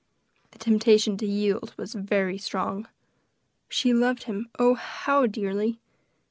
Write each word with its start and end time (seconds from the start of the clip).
The 0.49 0.57
temptation 0.57 1.15
to 1.17 1.27
yield 1.27 1.75
was 1.77 1.93
very 1.93 2.39
strong. 2.39 2.87
She 3.69 3.93
loved 3.93 4.23
him, 4.23 4.49
oh, 4.57 4.73
how 4.73 5.27
dearly! 5.27 5.79